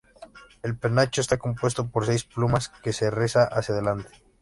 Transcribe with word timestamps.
El 0.63 0.75
penacho 0.79 1.21
está 1.21 1.37
compuesto 1.37 1.91
por 1.91 2.07
seis 2.07 2.23
plumas 2.23 2.69
que 2.69 2.91
se 2.91 3.11
riza 3.11 3.43
hacia 3.43 3.75
delante. 3.75 4.09